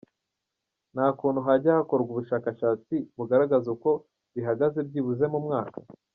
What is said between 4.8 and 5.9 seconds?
byibuze mu mwaka?”.